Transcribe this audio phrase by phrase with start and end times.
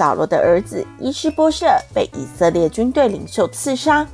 [0.00, 4.06] 扫罗的儿子伊施波设被以色列军队领袖刺杀。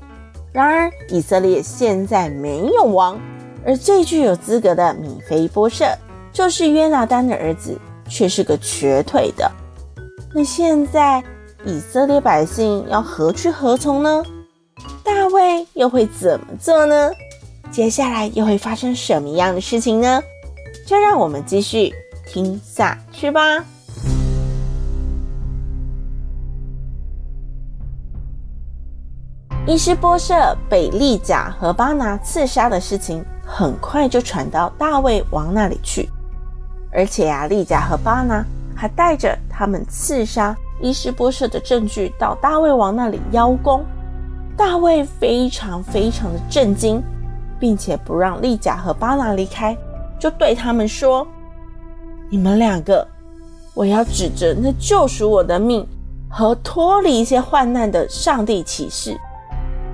[0.50, 3.16] 然而，以色列现在没有王，
[3.64, 5.86] 而最具有资格的米非波设，
[6.32, 7.78] 就是约拿单的儿子，
[8.09, 9.48] 却是个瘸腿的。
[10.34, 11.22] 那现在
[11.64, 14.24] 以色列百姓要何去何从呢？
[15.04, 17.12] 大卫又会怎么做呢？
[17.70, 20.20] 接下来又会发生什么样的事情呢？
[20.84, 21.95] 就让我们继续
[22.26, 23.65] 听下去吧。
[29.68, 36.09] 伊施波设被利甲和巴拿刺杀的事情，很快就传到大卫王那里去。
[36.92, 38.44] 而且啊，利甲和巴拿
[38.76, 43.84] 还带着他们刺杀伊施波设的证据到大卫王那里邀功。
[44.56, 47.02] 大卫非常非常的震惊，
[47.59, 49.76] 并且不让利甲和巴拿离开，
[50.16, 51.26] 就对他们说
[52.30, 53.06] ：“你们两个，
[53.74, 55.84] 我要指着那救赎我的命
[56.30, 59.18] 和脱离一些患难的上帝起誓。”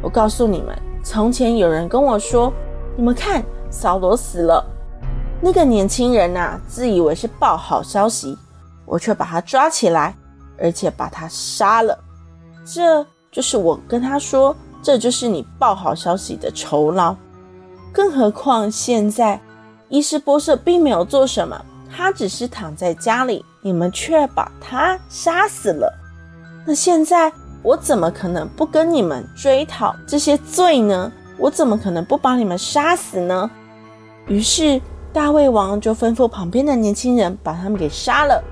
[0.03, 2.53] 我告诉你们，从前有人跟我说
[2.97, 4.65] ：“你们看，扫罗死了。”
[5.41, 8.37] 那个年轻人呐，自以为是报好消息，
[8.85, 10.15] 我却把他抓起来，
[10.59, 11.99] 而且把他杀了。
[12.65, 17.15] 这就是我跟他说，这就是你报好消息的酬劳。
[17.93, 19.41] 更何况现在，
[19.89, 25.93] 伊施波设并没有做什么，他只是躺在家里，你们却把他杀死了。
[26.65, 31.11] 那现在，我怎么可能不跟你们追讨这些罪呢？
[31.39, 33.51] 我怎么可能不把你们杀死呢？
[34.27, 34.81] 于是
[35.13, 38.43] 大卫王就吩咐旁边的年轻人把他们给杀了，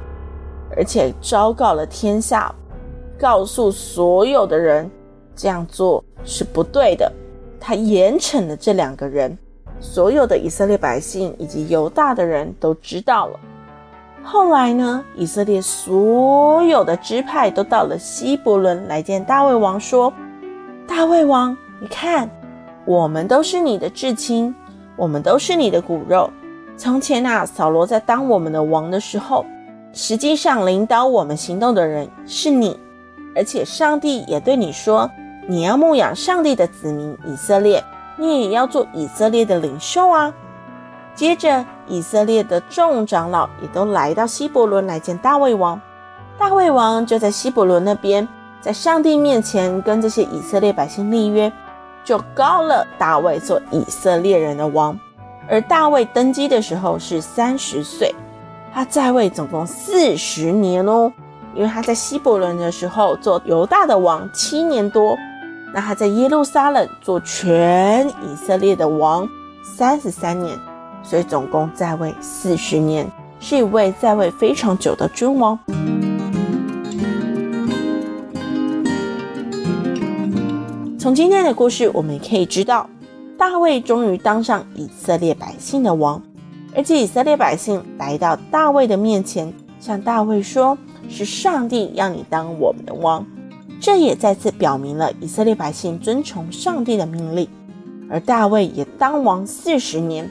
[0.76, 2.54] 而且昭告了天下，
[3.18, 4.90] 告诉所有的人
[5.34, 7.10] 这样做是不对的。
[7.58, 9.36] 他严惩了这两个人，
[9.80, 13.40] 所有的以色列百姓以及犹大的人都知道了。
[14.22, 20.12] 后来呢，以色列所有的支派都到了希伯伦来见大卫王，说
[20.86, 22.30] ：“大卫王，你看，
[22.84, 24.54] 我们都是你的至亲，
[24.96, 26.30] 我们都是你的骨肉。
[26.76, 29.44] 从前啊，扫罗在当我们的王的时候，
[29.92, 32.78] 实际上领导我们行动的人是你，
[33.34, 35.10] 而且上帝也对你说，
[35.48, 37.82] 你要牧养上帝的子民以色列，
[38.16, 40.32] 你也要做以色列的领袖啊。”
[41.16, 45.78] 接着，以色列的众长老也都来到希伯伦来见大卫王。
[46.38, 48.26] 大卫王就在希伯伦那边，
[48.60, 51.52] 在上帝面前跟这些以色列百姓立约，
[52.04, 54.98] 就膏了大卫做以色列人的王。
[55.48, 58.14] 而大卫登基的时候是三十岁，
[58.72, 61.12] 他在位总共四十年哦。
[61.52, 65.18] 因为他在希伯伦的时候做犹大的王七年多，
[65.74, 69.28] 那他在耶路撒冷做全以色列的王
[69.76, 70.56] 三十三年。
[71.02, 73.06] 所以总共在位四十年，
[73.40, 75.58] 是一位在位非常久的君王。
[80.98, 82.88] 从今天的故事，我们可以知道，
[83.36, 86.22] 大卫终于当上以色列百姓的王，
[86.76, 90.76] 而且以色列百姓来到大卫的面前，向大卫说
[91.08, 93.26] ：“是上帝让你当我们的王。”
[93.80, 97.48] 这也再次表明了以色列百姓遵从上帝的命令，
[98.10, 100.30] 而大卫也当王四十年。